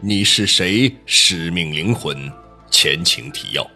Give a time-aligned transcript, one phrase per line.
[0.00, 0.94] 你是谁？
[1.06, 2.30] 使命灵魂，
[2.70, 3.68] 前情提要。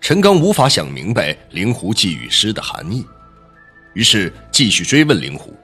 [0.00, 3.04] 陈刚无法想明白灵狐寄语诗的含义，
[3.92, 5.54] 于是继续追问灵狐，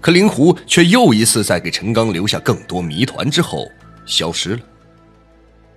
[0.00, 3.70] 可灵狐却又一次在给陈刚留下更多谜团之后
[4.04, 4.60] 消失了。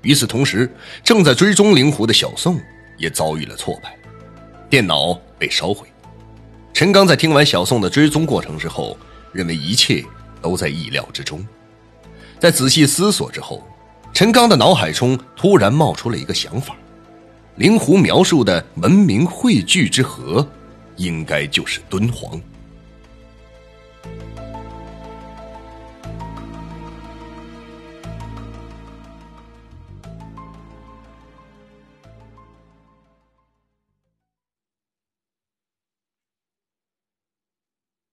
[0.02, 0.68] 与此同时，
[1.04, 2.60] 正在追踪灵狐的小宋
[2.98, 3.96] 也遭遇了挫败，
[4.68, 5.88] 电脑被烧毁。
[6.73, 8.98] 陈刚在听完小宋的追踪过程之后，
[9.32, 10.04] 认为一切
[10.42, 11.46] 都在意料之中。
[12.39, 13.63] 在仔细思索之后，
[14.13, 16.75] 陈刚的脑海中突然冒出了一个想法：
[17.55, 20.48] 灵狐描述的文明汇聚之河，
[20.98, 22.39] 应该就是敦煌。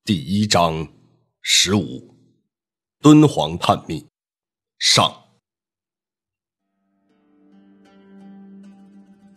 [0.05, 0.87] 第一章，
[1.43, 2.17] 十五，
[3.01, 4.05] 敦煌探秘，
[4.85, 5.15] 上。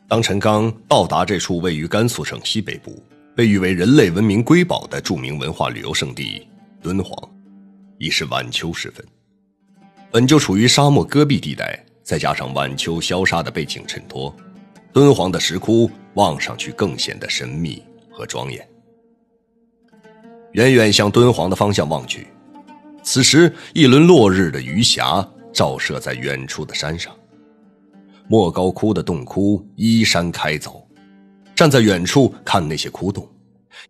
[0.08, 3.02] 当陈刚到达这处位于甘肃省西北部、
[3.36, 6.47] 被誉为人类文明瑰宝的著名文化旅游胜地
[6.81, 7.16] 敦煌，
[8.00, 9.05] 已是晚秋时分。
[10.11, 14.36] 本就处于沙漠戈壁地带，再加上晚秋萧杀的背景衬托，
[14.92, 18.67] 敦煌的石窟望上去更显得神秘和庄严。
[20.53, 22.25] 远远向敦煌的方向望去，
[23.03, 27.17] 此时一轮落日的余霞照射在远处的山上。
[28.28, 30.84] 莫高窟的洞窟依山开凿，
[31.56, 33.28] 站在远处看那些窟洞，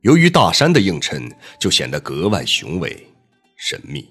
[0.02, 3.08] 由于大山的映衬，就显得格外雄伟
[3.58, 4.08] 神秘。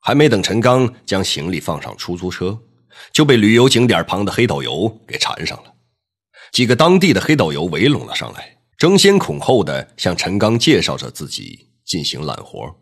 [0.00, 2.58] 还没等陈刚将行李放上出租车，
[3.12, 5.74] 就被旅游景点旁的黑导游给缠上了。
[6.52, 8.58] 几个当地的黑导游围拢了上来。
[8.78, 12.74] 争先恐后的向陈刚介绍着自己进行揽活，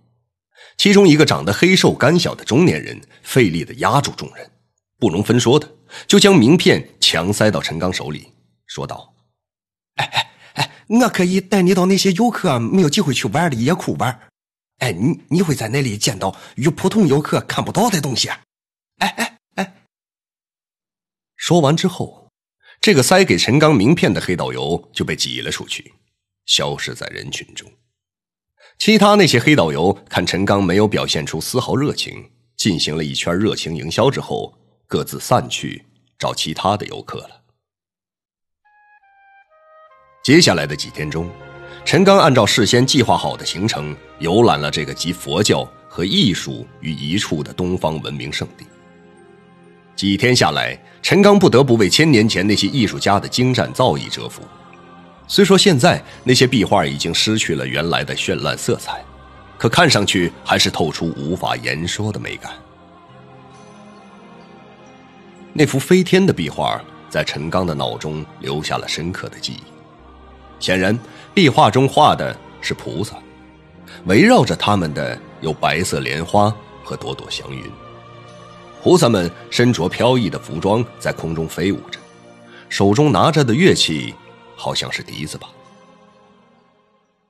[0.77, 4.51] 其中一个长得黑瘦干小的中年人费力的压住众人，
[4.99, 5.71] 不容分说的
[6.07, 8.33] 就将名片强塞到陈刚手里，
[8.67, 9.15] 说道
[9.97, 14.29] ：“哎哎哎，我可以带你到那些游客没有机会去玩的野窟玩，
[14.79, 18.29] 哎，你你会在那里见到与普通游客看不到的东西。”
[18.99, 19.75] 哎哎哎，
[21.37, 22.21] 说完之后。
[22.83, 25.93] 这个塞给陈刚名片的黑导游就被挤了出去，
[26.47, 27.71] 消失在人群中。
[28.81, 32.25] 其他那些黑导游看陈刚没有表现出丝毫热情，
[32.57, 34.55] 进行了一圈热情营销之后，
[34.87, 35.85] 各自散去
[36.19, 37.43] 找其他的游客了。
[40.25, 41.29] 接下来的几天中，
[41.85, 48.65] 陈刚按照事先计划好的行程，游览了这个集佛教和艺术于一处的东方文明圣地。
[49.95, 54.41] 几天下来，陈刚不得不为千年前那些艺术家的精湛造诣折服。
[55.31, 59.01] 虽说现在那些壁画已经失去了原来的绚烂色彩，
[59.57, 62.51] 可看上去还是透出无法言说的美感。
[65.53, 69.63] 那幅飞天的壁画在陈刚的脑中留下了深刻的记忆。
[70.59, 70.99] 显然，
[71.33, 73.15] 壁画中画的是菩萨，
[74.07, 76.53] 围绕着他们的有白色莲花
[76.83, 77.63] 和朵朵祥云。
[78.83, 82.01] 菩萨们身着飘逸的服装，在空中飞舞着，
[82.69, 84.13] 手中拿着的乐器
[84.61, 85.51] 好像是笛子吧。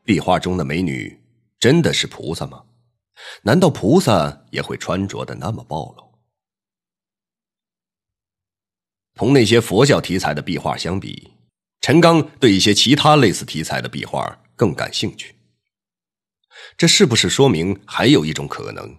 [0.05, 1.17] 壁画中的美女
[1.61, 2.65] 真的是菩萨吗？
[3.43, 6.11] 难道菩萨也会穿着的那么暴露？
[9.15, 11.31] 同那些佛教题材的壁画相比，
[11.81, 15.37] 陈刚对一些其他类似题材的壁画更感兴趣。
[16.77, 18.97] 这是不是说明还有一种可能？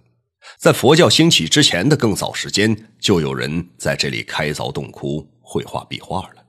[0.57, 6.40] 在佛教兴起之前的更早时间，就有人在这里开凿洞窟、绘画壁画了。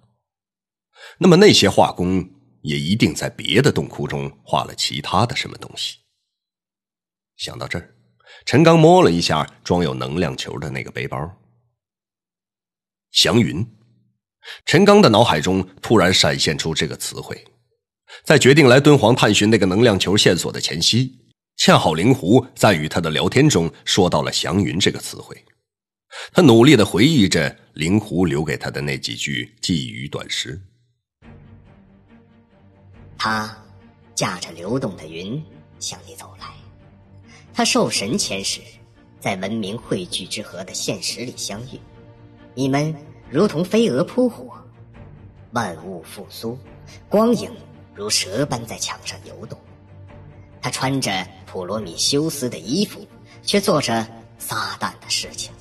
[1.22, 2.28] 那么那些画工
[2.62, 5.99] 也一定在别的洞窟中画了其他的什么东西。
[7.37, 7.94] 想到这儿，
[8.44, 11.16] 陈刚摸了一下装有能量球的那个背包。
[13.12, 13.65] 祥云，
[14.66, 17.44] 陈刚的脑海中突然闪现出这个词汇。
[18.25, 21.21] 在决定来敦煌探寻那个能量球线索的前夕。
[21.56, 25.45] 恰好灵狐在与他的聊天中说到了“祥云”这个词汇，
[26.33, 30.60] 他努力的回忆着灵狐留给他的那几句寄语短诗。
[33.24, 33.57] 他
[34.16, 35.41] 驾着流动的云
[35.78, 36.48] 向你走来，
[37.54, 38.60] 他受神前时，
[39.21, 41.78] 在文明汇聚之河的现实里相遇，
[42.53, 42.92] 你们
[43.30, 44.51] 如同飞蛾扑火，
[45.53, 46.59] 万物复苏，
[47.09, 47.48] 光影
[47.95, 49.57] 如蛇般在墙上游动。
[50.60, 53.07] 他穿着普罗米修斯的衣服，
[53.45, 54.04] 却做着
[54.36, 55.53] 撒旦的事情。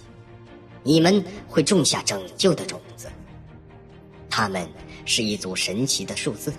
[0.82, 3.08] 你们会种下拯救的种子。
[4.32, 4.68] 他们
[5.06, 6.52] 是一组神奇的数字，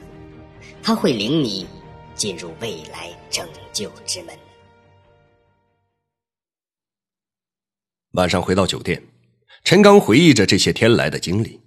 [0.82, 1.66] 他会领你
[2.14, 4.34] 进入未来拯救之门。
[8.12, 9.00] 晚上回到酒店，
[9.62, 11.60] 陈刚回忆着这些天来的经历。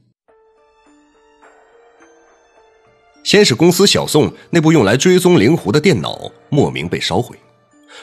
[3.23, 7.35] 先是公司小宋那部用来追踪灵狐的电脑莫名被烧毁，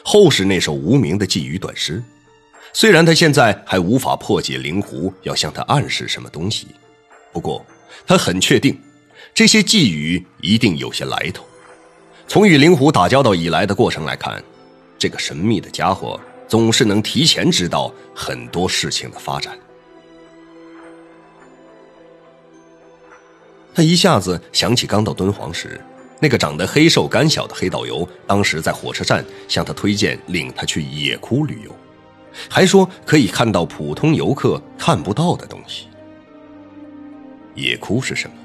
[0.03, 2.03] 后是那首无名的寄语短诗。
[2.73, 6.67] 虽然他现在还无法破解灵狐要向他暗示什么东西，
[7.32, 7.65] 不过
[8.05, 8.76] 他很确定，
[9.34, 11.44] 这些寄语一定有些来头。
[12.29, 14.43] 从与灵狐打交道以来的过程来看，
[14.99, 19.58] 这个神秘的家伙总是能提前知道很多事情的发展。
[23.75, 25.81] 他一下子想起刚到敦煌时，
[26.20, 31.75] 那个长得黑瘦干小的黑导游，当时在火车站向他推荐领他去野窟旅游，
[32.50, 35.87] 还说可以看到普通游客看不到的东西。
[37.55, 38.37] 野窟是什么？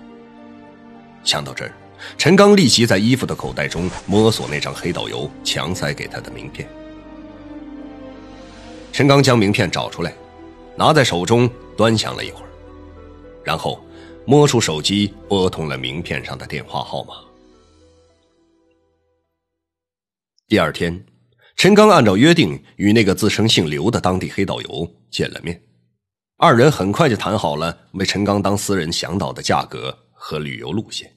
[1.28, 1.74] 想到这儿，
[2.18, 6.68] 陈刚立即在衣服的口袋中摸索那张黑导游强塞给他的名片。
[8.94, 10.14] 陈刚将名片找出来，
[10.76, 12.50] 拿在手中端详了一会儿，
[13.44, 13.80] 然后。
[14.30, 17.14] 摸出手机，拨通了名片上的电话号码。
[20.50, 21.02] 第二天，
[21.56, 25.58] 陈刚按照约定与那个自称姓刘的当地黑导游见了面，
[26.36, 31.10] 二人很快就谈好了为陈刚当私人向导的价格和旅游路线。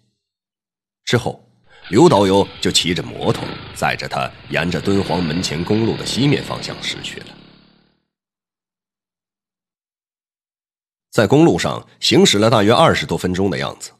[1.10, 1.44] 之后，
[1.88, 3.42] 刘导游就骑着摩托
[3.74, 7.26] 载着他沿着敦煌门前公路的西面方向驶去了。
[11.10, 13.90] 在公路上行驶了大约二十多分钟的样子，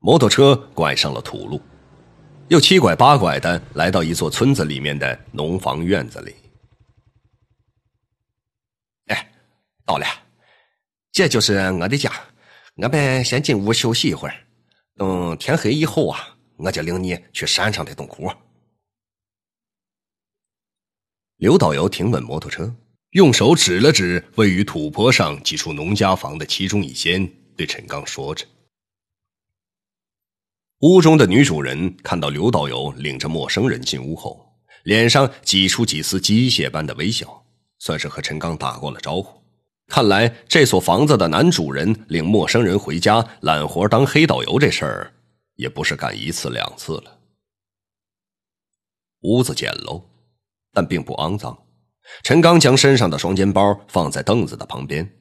[0.00, 1.62] 摩托车拐上了土路，
[2.48, 6.34] 又七拐八拐的来到一座村子里面的农房院子里。
[9.06, 9.32] 哎，
[9.86, 10.04] 到了，
[11.12, 12.12] 这就是我的家，
[12.74, 14.34] 我们先进屋休息一会儿，
[14.96, 18.30] 等天黑以后啊，我就领你去山上的洞窟。
[21.38, 22.74] 刘导游停稳摩托车。
[23.12, 27.26] 用手指了指位于土坡上几处农家房的其中一间，
[27.56, 28.44] 对陈刚说着。
[30.80, 34.46] 屋中的女主人看到刘导游领着陌生人进屋后，
[34.84, 37.46] 脸上挤出几丝机械般的微笑，
[37.78, 39.42] 算是和陈刚打过了招呼。
[39.86, 45.14] 看来这所房子的男主人领陌生人回家揽活当黑导游这事儿，
[45.58, 47.18] 也不是干一次两次了。
[49.22, 50.04] 屋子简陋，
[50.72, 51.66] 但并不肮脏。
[52.22, 55.18] 陈刚将身上的双肩包放在凳子的旁边，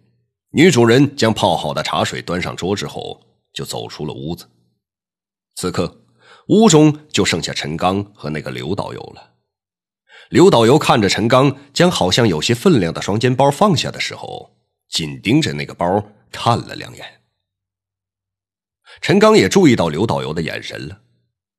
[0.51, 3.19] 女主人将泡好的茶水端上桌之后，
[3.51, 4.47] 就走出了屋子。
[5.55, 6.05] 此刻，
[6.49, 9.33] 屋中就剩下陈刚和那个刘导游了。
[10.29, 14.55] 刘导游看着陈刚将好像有些分量的双肩包放下的时候，
[14.87, 17.16] 紧盯着那个包看了两眼。
[19.01, 21.01] 陈刚也注意到刘导游的眼神了，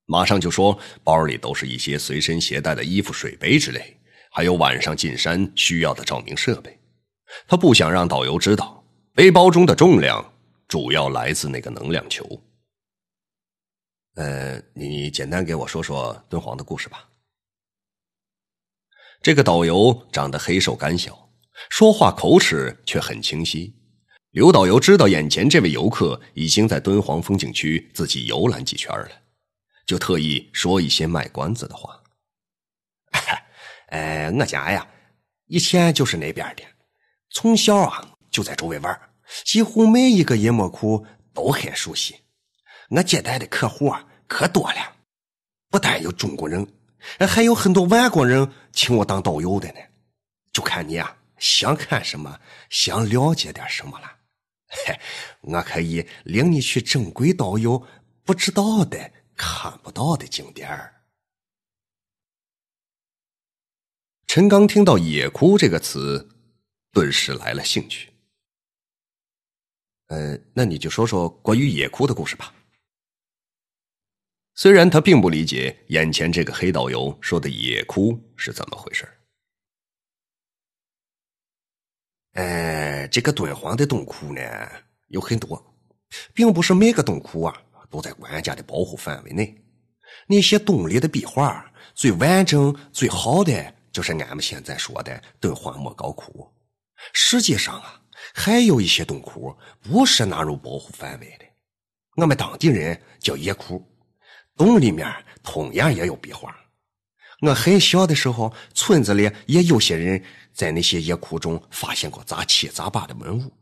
[0.06, 3.94] 马上就说：“包里都是一些随身携带的衣服、水杯之类。”
[4.30, 6.78] 还有晚上进山需要的照明设备，
[7.48, 10.32] 他不想让导游知道背包中的重量
[10.68, 12.40] 主要来自那个能量球。
[14.16, 17.08] 呃，你简单给我说说敦煌的故事吧。
[19.22, 21.30] 这个导游长得黑瘦干小，
[21.70, 23.77] 说话口齿却很清晰。
[24.30, 29.08] 刘导游知道眼前这位游客已经在敦煌风景区自己游览几圈了，
[29.86, 31.98] 就特意说一些卖关子的话。
[33.88, 34.86] 哎，我家呀，
[35.46, 36.62] 以前就是那边的，
[37.30, 39.00] 从小啊就在周围玩，
[39.46, 42.14] 几乎每一个夜幕窟都很熟悉。
[42.90, 44.96] 我接待的客户啊可多了，
[45.70, 46.66] 不但有中国人，
[47.26, 49.80] 还有很多外国人请我当导游的呢。
[50.52, 54.17] 就看你啊想看什么，想了解点什么了。
[54.68, 55.00] 嘿，
[55.42, 57.86] 我可以领你去正规导游
[58.24, 60.94] 不知道的、看不到的景点儿。
[64.26, 66.28] 陈刚听到“野窟”这个词，
[66.92, 68.12] 顿时来了兴趣。
[70.08, 72.54] 呃，那你就说说关于野窟的故事吧。
[74.54, 79.08] 虽然他并不理解眼前这个黑导游说的野窟是怎么回事
[82.38, 84.40] 呃，这个敦煌的洞窟呢
[85.08, 85.60] 有很多，
[86.32, 89.52] 并不是每个洞窟啊都在国家的保护范围内。
[90.28, 93.74] 那些洞里的壁画最完整、最好的。
[93.90, 96.48] 就是俺们现在说的敦煌莫高窟，
[97.12, 98.00] 实际上啊，
[98.32, 99.52] 还有一些洞窟
[99.82, 101.44] 不是纳入保护范围的，
[102.14, 103.82] 我们当地人叫野窟，
[104.56, 106.54] 洞里面同样也有壁画。
[107.40, 113.52] 我很小的时候，村子里也有些人在那些野窟中发现过杂七杂八的文物，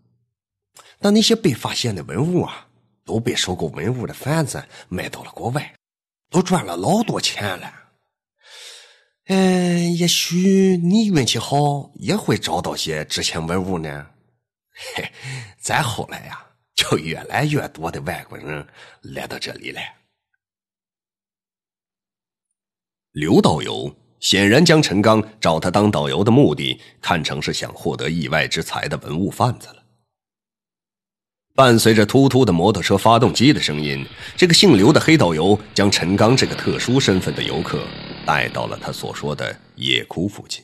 [0.98, 2.68] 但那些被发现的文物啊，
[3.04, 5.74] 都被收购文物的贩子卖到了国外，
[6.30, 7.72] 都赚了老多钱了。
[9.26, 14.06] 嗯，也许你运气好，也会找到些值钱文物呢。
[14.94, 15.12] 嘿，
[15.58, 18.66] 再后来呀，就越来越多的外国人
[19.02, 19.80] 来到这里了。
[23.16, 29.82] 刘导游显然将陈刚找他当导游的目的看成是想获得意外之财的文物贩子了。
[31.54, 34.04] 伴随着突突的摩托车发动机的声音，
[34.36, 37.86] 这个姓刘的黑导游将陈刚这个特殊身份的游客
[38.26, 40.62] 带到了他所说的野窟附近。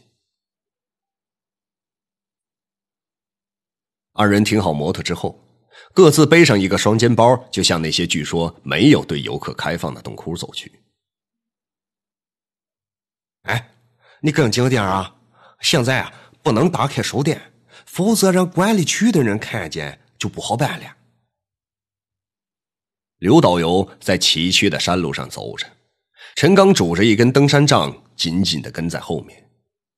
[4.12, 5.42] 二人停好摩托之后，
[5.94, 10.70] 各自背上一个双肩包，就向那些据说没有对游客开放的洞窟走去。
[13.42, 13.70] 哎，
[14.20, 15.16] 你跟紧点啊！
[15.60, 17.52] 现在啊，不能打开手电，
[17.86, 20.96] 否则让管理区的人看见就不好办了。
[23.18, 25.66] 刘导游在崎岖的山路上走着，
[26.34, 29.50] 陈刚拄着一根登山杖，紧紧的跟在后面。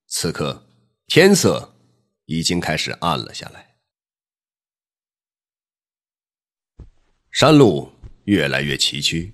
[0.09, 0.67] 此刻，
[1.07, 1.75] 天色
[2.27, 3.77] 已经开始暗了下来。
[7.31, 7.91] 山路
[8.25, 9.33] 越来越崎岖，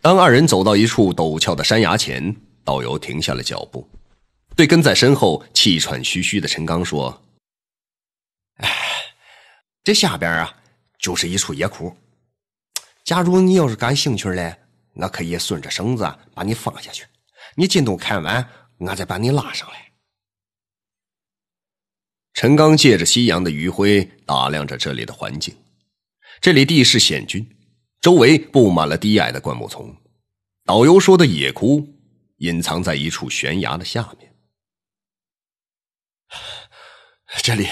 [0.00, 2.34] 当二人走到一处陡峭的山崖前，
[2.68, 3.88] 导游停下了脚步，
[4.54, 7.22] 对跟在身后气喘吁吁的陈刚说
[8.60, 8.68] ：“哎，
[9.82, 10.54] 这下边啊，
[10.98, 11.96] 就是一处野窟。
[13.04, 14.54] 假如你要是感兴趣嘞，
[14.96, 17.06] 我可以顺着绳子把你放下去。
[17.54, 18.46] 你进洞看完，
[18.76, 19.90] 我再把你拉上来。”
[22.36, 25.56] 陈刚借着夕阳的余晖打量着这里的环境。
[26.38, 27.48] 这里地势险峻，
[28.02, 29.96] 周围布满了低矮的灌木丛。
[30.66, 31.88] 导游说的野窟
[32.38, 34.34] 隐藏在一处悬崖的下面。
[37.42, 37.68] 这里，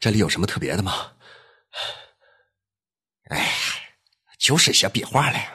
[0.00, 1.16] 这里有什么特别的吗？
[3.30, 3.48] 哎，
[4.38, 5.48] 就是些壁画嘞，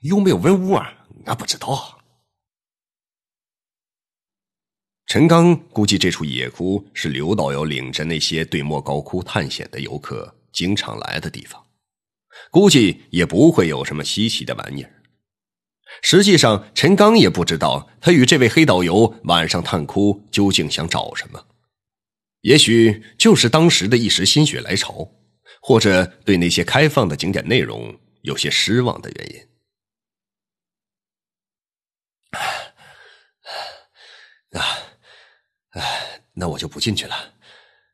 [0.00, 1.06] 有没有文物啊？
[1.26, 2.00] 俺不知道。
[5.06, 11.66] 陈刚估计这处野窟是刘导游领着那些对莫高窟探险的游客经常来的地方，
[12.50, 14.97] 估计也不会有什么稀奇的玩意儿。
[16.02, 21.46] 实际上，陈刚也不知道他与这位黑导游晚上探窟究竟想找什么，
[22.42, 25.10] 也许就是当时的一时心血来潮，
[25.60, 29.40] 或者对那些开放的景点内容有些失望的原因。
[34.58, 34.62] 啊。
[35.70, 37.34] 哎，那我就不进去了。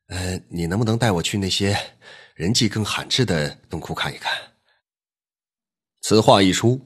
[0.06, 1.76] 呃，你能不能带我去那些
[2.34, 4.32] 人迹更罕至的洞窟看一看？
[6.02, 6.80] 此话一出，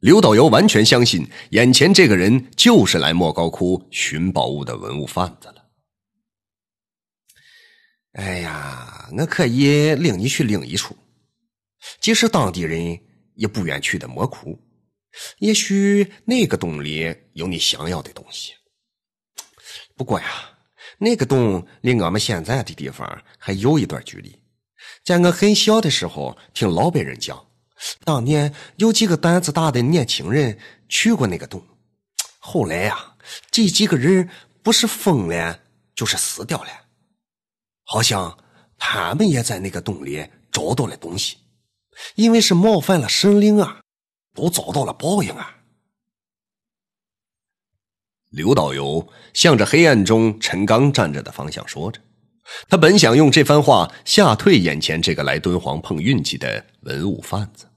[0.00, 5.64] 刘导游完全相信眼前这个人就是来莫高窟寻宝物的文物贩子了。
[8.12, 10.96] 哎呀，我可以领你去另一处，
[12.00, 13.00] 即使当地人
[13.34, 14.56] 也不愿去的魔窟，
[15.38, 18.52] 也许那个洞里有你想要的东西。
[19.96, 20.26] 不过呀，
[20.98, 24.38] 那个洞离我们现在的地方还有一段距离。
[25.02, 27.44] 在我很小的时候，听老辈人讲，
[28.04, 31.62] 当年有几个胆子大的年轻人去过那个洞，
[32.38, 33.16] 后来呀，
[33.50, 34.28] 这几个人
[34.62, 35.60] 不是疯了，
[35.94, 36.68] 就是死掉了。
[37.84, 38.38] 好像
[38.78, 41.36] 他们也在那个洞里找到了东西，
[42.14, 43.80] 因为是冒犯了神灵啊，
[44.34, 45.58] 都遭到了报应啊。
[48.30, 52.00] 刘导游向着黑暗中陈刚站着的方向说着，
[52.68, 57.68] 他本想用这番话吓退眼前这个来敦煌碰运气的文物贩子。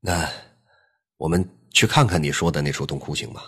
[0.00, 0.30] 那
[1.16, 3.42] 我们去看看你说的那处洞窟行吗？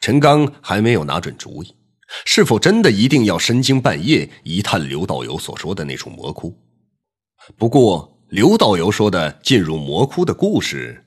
[0.00, 1.76] 陈刚还没有拿准主意，
[2.24, 6.56] 是否真的一定要深更半夜一探刘导游所说的那处魔窟？
[7.56, 11.02] 不过刘导游说的进入魔窟的故事。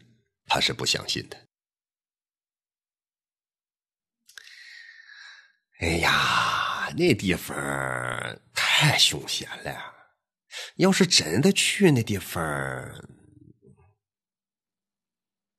[0.51, 1.37] 他是不相信的。
[5.79, 7.55] 哎呀，那地方
[8.81, 9.93] 太凶险了！
[10.77, 12.41] 要是真的去那地方，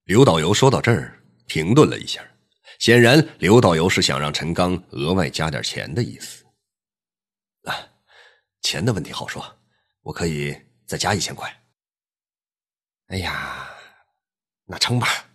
[0.05, 2.27] 刘导游说到这儿停顿了一下，
[2.79, 6.47] 显然刘导游是想让陈刚额外加点钱的意思。
[7.65, 7.77] 啊，
[8.63, 9.45] 钱的问题好说，
[10.01, 11.63] 我可以再加一千块。
[13.09, 13.69] 哎呀！
[14.65, 15.27] 那成吧。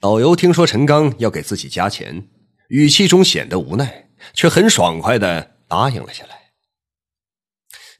[0.00, 2.28] 导游听说陈刚要给自己加钱，
[2.68, 6.52] 语气中显得无奈，却很爽快的答应了下来。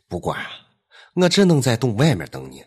[0.09, 0.49] 不过啊，
[1.15, 2.65] 我只能在洞外面等你。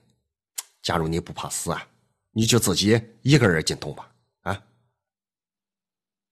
[0.81, 1.87] 假如你不怕死啊，
[2.31, 4.13] 你就自己一个人进洞吧。
[4.41, 4.63] 啊！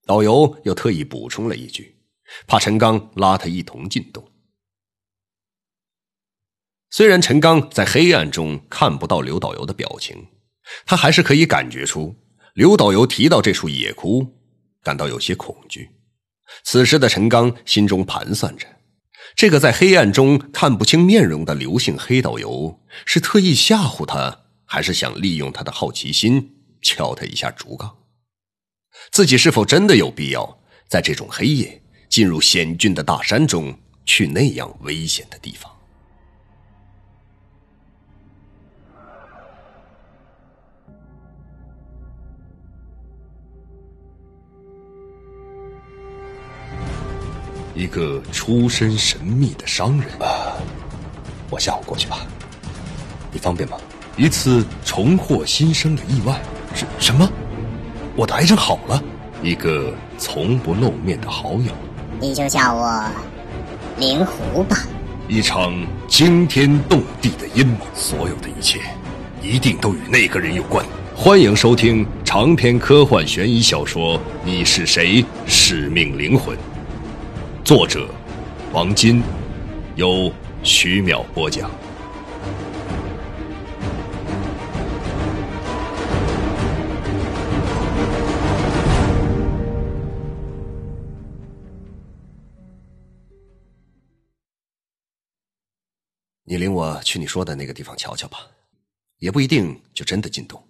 [0.06, 2.00] 导游又特意补充了一句，
[2.48, 4.32] 怕陈刚拉他一同进洞。
[6.92, 10.28] 虽然陈刚在黑暗中看不到刘导游的表情，
[10.86, 12.16] 他还是可以感觉出
[12.56, 14.26] 刘导游提到这处野窟，
[14.82, 15.90] 感到有些恐惧。
[16.63, 18.68] 此时的陈刚心中盘算着：
[19.36, 27.98] 这个在黑暗中看不清面容的刘姓黑导游，是特意吓唬他，还是想利用他的好奇心敲他一下竹杠？
[29.12, 35.72] 自己是否真的有必要在这种黑夜进入险峻的大山中，去那样危险的地方？
[47.79, 50.51] 一个出身神秘的商人啊，
[51.50, 52.27] 我下午过去吧，
[53.31, 53.77] 你方便吗？
[54.17, 56.38] 一次重获新生的意外，
[56.75, 57.31] 什什么？
[58.17, 59.01] 我的癌症好了？
[59.41, 61.71] 一个从不露面的好友，
[62.19, 63.01] 你就叫我
[63.98, 64.75] 灵狐吧。
[65.29, 65.74] 一场
[66.05, 68.81] 惊天动地的阴谋，所有的一切
[69.41, 70.86] 一定都与那个人有关。
[71.15, 75.24] 欢迎收听长篇科幻悬疑小说《你是谁？
[75.48, 76.53] 使命灵魂》。
[77.63, 78.10] 作者：
[78.74, 79.22] 王金，
[79.96, 80.32] 由
[80.63, 81.70] 徐淼播讲。
[96.44, 98.39] 你领我去你说的那个地方瞧瞧吧，
[99.20, 100.68] 也不一定就真的进洞。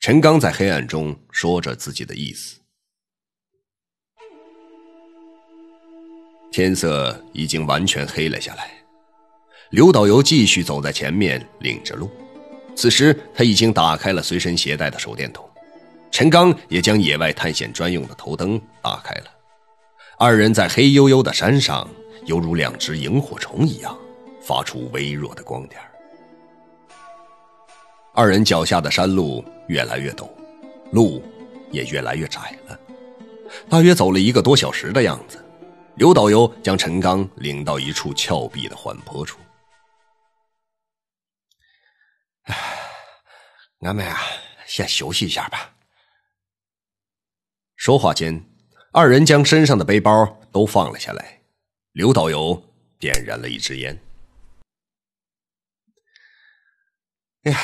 [0.00, 2.58] 陈刚在黑暗中说着自己的意思。
[6.50, 8.70] 天色已经完全黑了下来，
[9.70, 12.10] 刘导游继续走在前面领着路。
[12.74, 15.48] 此时他已经打开了随身携带的手电筒，
[16.10, 19.24] 陈刚也将野外探险专用的头灯打开了。
[20.18, 21.88] 二人在黑黝黝的山上，
[22.24, 23.96] 犹如两只萤火虫一样，
[24.40, 25.80] 发出微弱的光点。
[28.14, 30.28] 二人脚下的山路越来越陡，
[30.92, 31.22] 路
[31.70, 32.78] 也越来越窄了。
[33.68, 35.44] 大约走了一个多小时的样子。
[35.98, 39.40] 刘导游将陈刚领到一处峭壁的缓坡处。
[42.42, 42.54] 唉，
[43.80, 44.16] 俺们啊，
[44.64, 45.74] 先休息一下吧。
[47.74, 48.40] 说话间，
[48.92, 51.42] 二人将身上的背包都放了下来。
[51.90, 52.62] 刘导游
[53.00, 54.00] 点燃了一支烟。
[57.42, 57.58] 哎呀，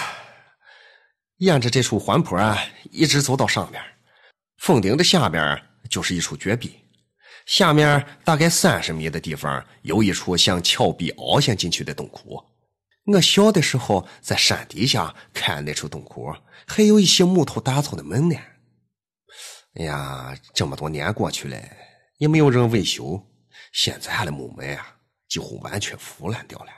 [1.36, 2.58] 沿着这处缓坡啊，
[2.90, 3.80] 一直走到上面，
[4.56, 6.83] 峰顶的下边就是一处绝壁。
[7.46, 12.42] 下面大概三十米的地方有一处像峭壁凹陷进去的洞窟。
[13.04, 16.34] 我小的时候在山底下看那处洞窟，
[16.66, 18.36] 还有一些木头打造的门呢。
[19.74, 21.60] 哎呀，这么多年过去了，
[22.16, 23.22] 也没有人维修，
[23.72, 24.96] 现在的木门啊，
[25.28, 26.72] 几乎完全腐烂掉了。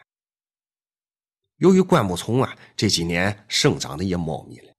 [1.59, 4.73] 由于灌木丛啊这几年生长的也茂密了，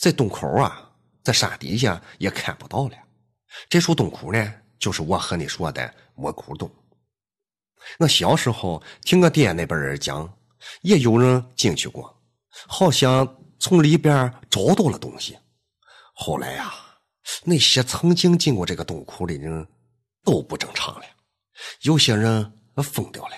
[0.00, 0.90] 在洞口啊，
[1.22, 2.96] 在山底下也看不到了。
[3.68, 4.54] 这处洞窟呢？
[4.78, 6.70] 就是我和你说的魔窟洞。
[7.98, 10.32] 我小时候听我爹那辈人讲，
[10.82, 12.20] 也有人进去过，
[12.66, 15.38] 好像从里边找到了东西。
[16.12, 16.74] 后来呀，
[17.44, 19.66] 那些曾经进过这个洞窟的人
[20.24, 21.04] 都不正常了，
[21.82, 23.34] 有些人疯掉了，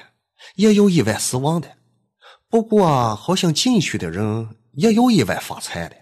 [0.54, 1.76] 也有意外死亡的。
[2.48, 5.96] 不过，好像进去的人也有意外发财的。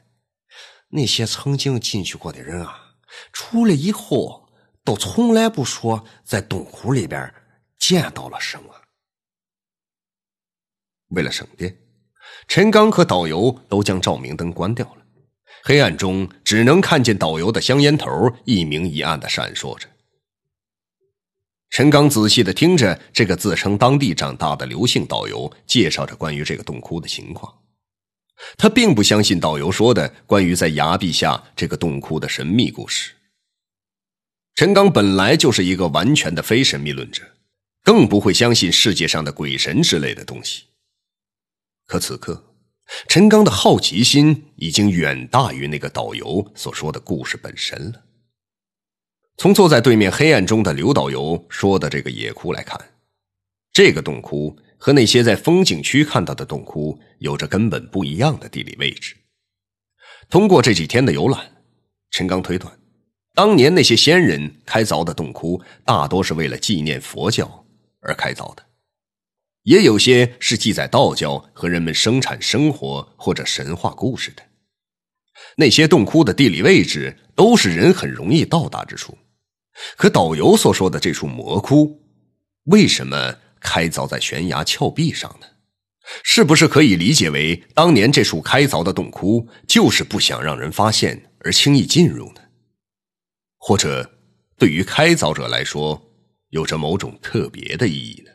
[0.90, 2.94] 那些曾经进去过的人啊，
[3.32, 4.37] 出来以后。
[4.88, 7.30] 都从来不说在洞窟里边
[7.78, 8.74] 见到了什么。
[11.08, 11.76] 为了省电，
[12.46, 15.02] 陈刚和导游都将照明灯关掉了，
[15.62, 19.86] 黑暗中只能看见导游的香烟头一明一暗的闪烁着。
[21.68, 27.52] 陈刚仔细的听着这个自称当地长大的刘姓导游介绍着关于这个洞窟的情况，
[28.56, 33.12] 他并不相信导游说的关于在崖壁下这个洞窟的神秘故事。
[34.58, 37.22] 陈刚本来就是一个完全的非神秘论者，
[37.84, 40.64] 更不会相信世界上的鬼神之类的东西。
[41.86, 42.56] 可此刻，
[43.06, 48.02] 陈刚的好奇心已经远大于那个导游所说的故事本身了。
[49.36, 52.76] 从坐在对面黑暗中的刘导游说的这个野窟来看，
[53.72, 59.14] 这个洞窟和那些在风景区看到的洞窟有着根本不一样的地理位置。
[60.28, 61.48] 通过这几天的游览，
[62.10, 62.76] 陈刚推断。
[63.38, 67.64] 当年那些先人开凿的洞窟，大多是为了纪念佛教
[68.00, 68.64] 而开凿的，
[69.62, 74.42] 也有些是记载道教和人们生产生活或者神话故事的。
[75.56, 79.16] 那些洞窟的地理位置都是人很容易到达之处，
[79.96, 82.02] 可导游所说的这处魔窟，
[82.64, 85.46] 为什么开凿在悬崖峭壁上呢？
[86.24, 92.40] 是不是可以理解为当年这处开凿的洞窟就是不想让人发现而轻易进入呢？
[93.68, 94.10] 或者，
[94.56, 96.02] 对于开凿者来说，
[96.48, 98.32] 有着某种特别的意义呢？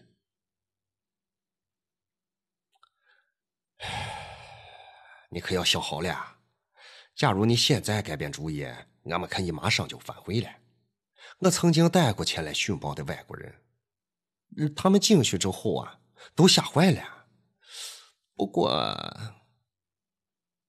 [5.31, 6.37] 你可要想好了，
[7.15, 8.63] 假如你现在改变主意，
[9.05, 10.61] 俺们可以马上就返回来。
[11.39, 13.55] 我曾经带过前来寻宝的外国人，
[14.75, 15.99] 他们进去之后啊，
[16.35, 17.25] 都吓坏了。
[18.35, 18.71] 不过，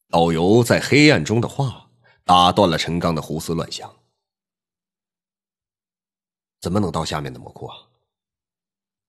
[0.08, 1.90] 导游在黑暗中的话
[2.24, 3.94] 打断了陈刚的胡思乱想。
[6.64, 7.76] 怎么能到下面的魔窟啊？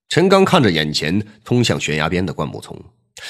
[0.10, 2.78] 陈刚看着眼前通向悬崖边的灌木丛，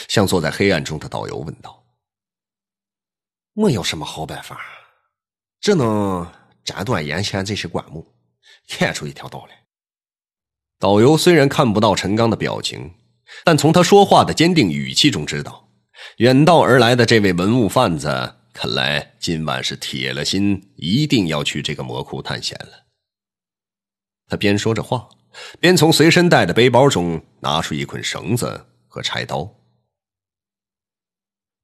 [0.07, 1.85] 向坐在黑暗中的导游问道。
[3.53, 4.59] 我有什么好办法？
[5.61, 6.27] 只能
[6.63, 8.03] 斩断眼前这些灌木，
[8.67, 9.63] 开出一条道来。
[10.79, 12.95] 导游虽然看不到陈刚的表情，
[13.43, 15.69] 但从他说话的坚定语气中知道，
[16.17, 22.84] 远道而来的这位文物贩子，看来今晚是铁了心，一定要去这个魔窟探险了。
[24.27, 25.07] 他边说着话，
[25.59, 29.55] 边从随身带的背包中拿出一捆绳子和柴刀。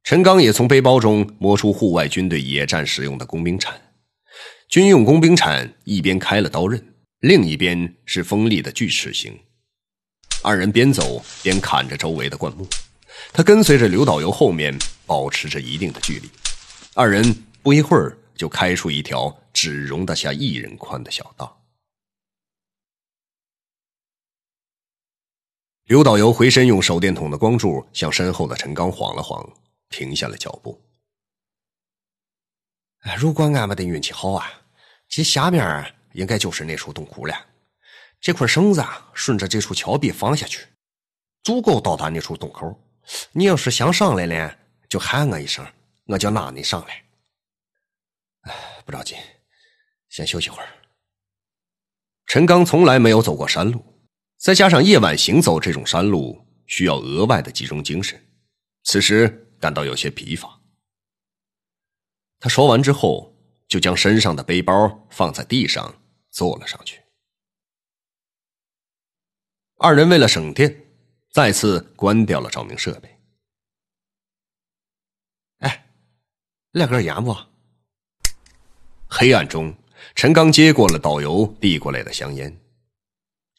[0.03, 3.79] 陈刚也从背包中摸出户外军队野战使用的工兵铲，
[4.67, 9.39] 军用工兵铲一边开了刀刃，另一边是锋利的锯齿形。
[10.43, 12.67] 二人边走边砍着周围的灌木，
[13.31, 16.27] 他跟随着刘导游后面，保持着一定的距离。
[16.95, 17.23] 二人
[17.61, 21.60] 不一会儿就开出一条只容得下一人宽的小道。
[25.91, 29.45] 刘导游回身用手电筒的光柱向身后的陈刚晃了晃。
[29.89, 30.81] 停下了脚步。
[33.17, 34.49] 如果俺们的运气好啊，
[35.09, 37.35] 这下面应该就是那处洞窟了。
[38.21, 38.81] 这块绳子
[39.13, 40.65] 顺着这处峭壁放下去，
[41.43, 42.73] 足够到达那处洞口。
[43.33, 44.55] 你要是想上来呢，
[44.87, 45.67] 就喊我一声，
[46.05, 47.03] 我就拉你上来。
[48.43, 49.17] 哎，不着急，
[50.07, 50.69] 先休息会儿。
[52.27, 53.83] 陈刚从来没有走过山路，
[54.41, 58.19] 再加上夜晚行走这种山路需要额外的集中精神，
[58.83, 59.47] 此时。
[59.61, 60.59] 感到有些疲乏，
[62.39, 63.31] 他说完之后，
[63.67, 66.01] 就将身上的背包放在地上，
[66.31, 66.99] 坐了上去。
[69.77, 70.83] 二人为了省电，
[71.29, 73.19] 再次关掉了照明设备。
[75.59, 75.87] 哎，
[76.71, 77.37] 亮根烟不？
[79.07, 79.71] 黑暗中，
[80.15, 82.59] 陈刚接过了导游递过来的香烟，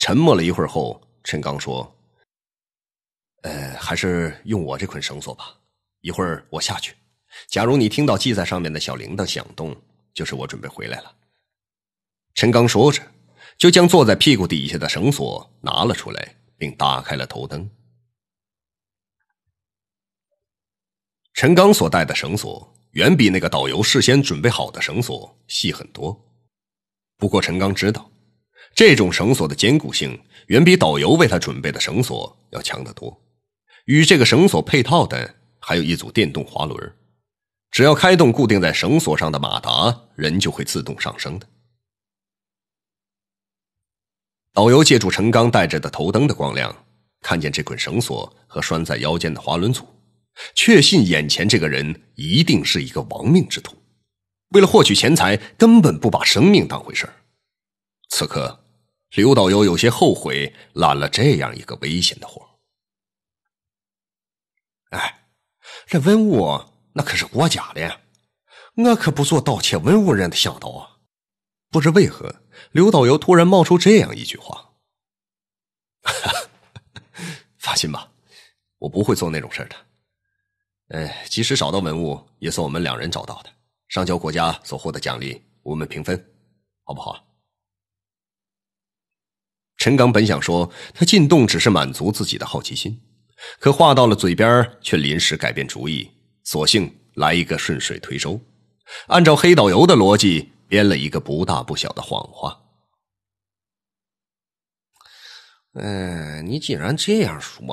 [0.03, 1.97] 沉默了一会儿后，陈刚说
[3.43, 5.57] ：“呃，还是用我这捆绳索吧。”
[6.03, 6.93] 一会儿我下去，
[7.47, 9.81] 假如你听到系在上面的小铃铛响动，
[10.13, 11.15] 就是我准备回来了。
[12.35, 13.01] 陈刚说着，
[13.57, 17.71] 就将坐在屁股底下的绳索拿了出来，并打开了头灯。
[21.35, 26.29] 陈刚所带的绳索远比那个导游事先准备好的绳索细很多，
[27.17, 28.11] 不过陈刚知道，
[28.75, 33.23] 这种绳索的坚固性远比导游为他准备的绳索要强得多。
[33.85, 35.37] 与这个绳索配套的。
[35.65, 36.93] 还有一组电动滑轮，
[37.71, 41.47] 只要开动固定在绳索上的马达，人就会自动上升的。
[44.53, 46.85] 导游借助陈刚带着的头灯的光亮，
[47.21, 49.87] 看见这捆绳索和拴在腰间的滑轮组，
[50.57, 53.77] 确信眼前这个人一定是一个亡命之徒，
[54.49, 57.09] 为了获取钱财，根本不把生命当回事
[58.09, 58.62] 此刻，
[59.15, 62.49] 刘导游有些后悔揽了这样一个危险的活
[64.91, 65.19] 哎。
[65.87, 68.01] 这文物那可是国家的呀，
[68.77, 70.99] 我可不做盗窃文物人的向导啊！
[71.71, 74.73] 不知为何，刘导游突然冒出这样一句话
[77.59, 78.11] ：“放心吧，
[78.79, 79.77] 我不会做那种事的。
[80.97, 83.51] 哎，即使找到文物，也算我们两人找到的，
[83.89, 86.17] 上交国家所获的奖励，我们平分，
[86.85, 87.23] 好不好？”
[89.83, 93.03] 陈刚本想说，他进洞只是满足自己的好奇心。
[93.59, 96.09] 可话到了嘴边，却临时改变主意，
[96.45, 98.41] 索性来一个顺水推舟，
[99.09, 102.57] 按照黑导游的逻辑编了一个不大不小的谎话。
[105.73, 107.67] 嗯，你既然这样说，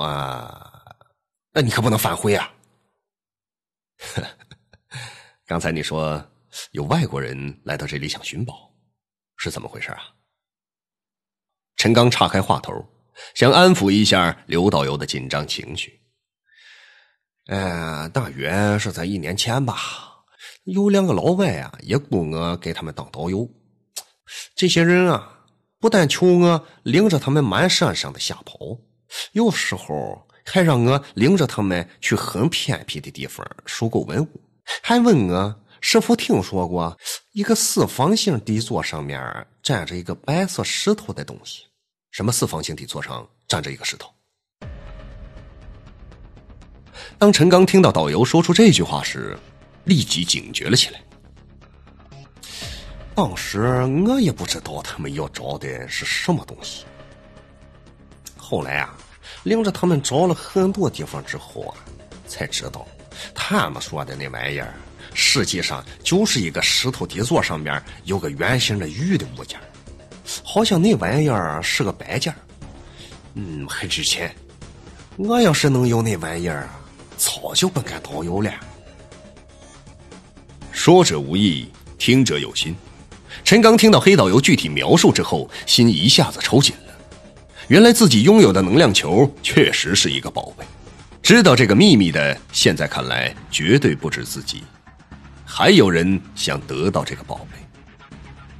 [1.52, 2.52] 那你可不能反悔啊！
[5.46, 6.28] 刚才你说
[6.72, 8.74] 有外国人来到这里想寻宝，
[9.36, 10.02] 是怎么回事啊？
[11.80, 12.74] 陈刚岔开话头。
[13.34, 15.98] 想安抚一下刘导游的紧张情绪。
[17.46, 19.78] 呃，大约是在一年前吧，
[20.64, 23.48] 有两个老外啊，也雇我给他们当导游。
[24.54, 25.46] 这些人啊，
[25.78, 28.58] 不但求我领着他们满山上的瞎跑，
[29.32, 34.28] 有时候还让我领着他们去很偏僻的地方收购文物，
[34.82, 36.94] 还问我是否听说过
[37.32, 39.18] 一个四方形底座上面
[39.62, 41.64] 站着一个白色石头的东西。
[42.10, 44.10] 什么四方形底座上站着一个石头？
[47.18, 49.38] 当陈刚听到导游说出这句话时，
[49.84, 51.00] 立即警觉了起来。
[53.14, 53.60] 当时
[54.06, 56.84] 我也不知道他们要找的是什么东西。
[58.36, 58.96] 后来啊，
[59.44, 61.76] 领着他们找了很多地方之后啊，
[62.26, 62.86] 才知道
[63.34, 64.74] 他们说的那玩意儿，
[65.14, 69.60] 实际上就是一个石头底座上面有个圆形的玉的物件，
[70.52, 72.34] 好像那玩意儿是个摆件。
[73.34, 74.34] 嗯，很值钱。
[75.16, 76.68] 我要是能有那玩意儿，
[77.16, 78.50] 早就不干导游了。
[80.72, 82.74] 说者无意，听者有心。
[83.44, 86.92] 陈刚听到黑导游具体描述之后，心一下子抽紧了。
[87.68, 90.64] 原来自己拥有的能量球确实是一个宝贝。
[91.22, 94.64] 知道这个秘密的，现在看来绝对不止自己，
[95.44, 97.58] 还有人想得到这个宝贝。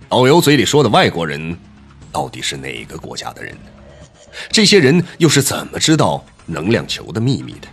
[0.09, 1.57] 导游嘴里说的外国人，
[2.13, 3.57] 到底是哪个国家的人？
[4.51, 7.69] 这些人又是怎么知道能量球的秘密的？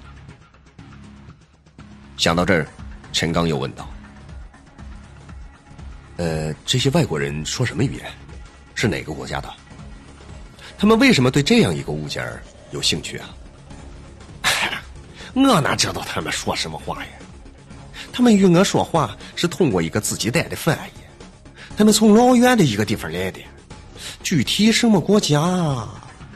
[2.18, 2.68] 想到这儿，
[3.14, 3.88] 陈刚又问道。
[6.18, 8.06] 呃，这些外国人说什么语言？
[8.74, 9.54] 是哪个国家的？
[10.80, 12.28] 他们为什么对这样一个物件
[12.72, 13.30] 有兴趣啊？
[15.36, 17.12] 我哪知道他们说什么话呀？
[18.12, 21.00] 他们与我说话是通过一个自己带的翻译。
[21.78, 23.40] 他们从老远的一个地方来的，
[24.24, 25.40] 具体什么国家？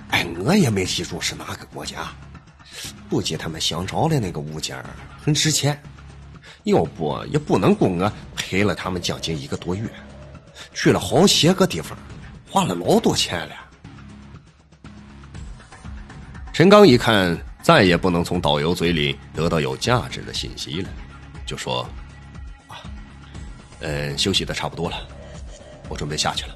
[0.09, 2.11] 哎，我也没记住是哪个国家。
[3.09, 4.81] 估计他们想找的那个物件
[5.21, 5.81] 很值钱。
[6.63, 9.89] 要不也不能供我陪了他们将近一个多月，
[10.75, 11.97] 去了好些个地方，
[12.47, 13.55] 花了老多钱了。
[16.53, 20.89] 陈刚一看，再也不能从导游嘴里得到有价值的信息了，
[21.47, 21.81] 就说
[22.69, 22.77] ：“啊，
[23.79, 25.07] 嗯，休息的差不多了，
[25.89, 26.55] 我准备下去了。”